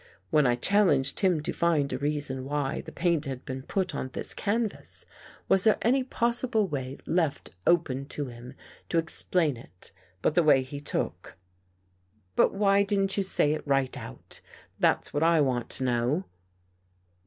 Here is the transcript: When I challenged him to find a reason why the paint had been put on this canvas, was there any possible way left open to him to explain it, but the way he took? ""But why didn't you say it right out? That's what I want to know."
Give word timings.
When 0.31 0.47
I 0.47 0.55
challenged 0.55 1.19
him 1.19 1.43
to 1.43 1.53
find 1.53 1.93
a 1.93 1.97
reason 1.99 2.43
why 2.43 2.81
the 2.81 2.91
paint 2.91 3.25
had 3.25 3.45
been 3.45 3.61
put 3.61 3.93
on 3.93 4.09
this 4.13 4.33
canvas, 4.33 5.05
was 5.47 5.63
there 5.63 5.77
any 5.83 6.03
possible 6.03 6.67
way 6.67 6.97
left 7.05 7.51
open 7.67 8.07
to 8.07 8.25
him 8.25 8.55
to 8.89 8.97
explain 8.97 9.57
it, 9.57 9.91
but 10.23 10.33
the 10.33 10.41
way 10.41 10.63
he 10.63 10.79
took? 10.79 11.37
""But 12.35 12.51
why 12.51 12.81
didn't 12.81 13.15
you 13.15 13.21
say 13.21 13.51
it 13.53 13.67
right 13.67 13.95
out? 13.95 14.41
That's 14.79 15.13
what 15.13 15.21
I 15.21 15.39
want 15.39 15.69
to 15.69 15.83
know." 15.83 16.25